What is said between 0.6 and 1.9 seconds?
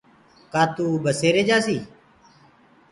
تو ٻسيري جآسي؟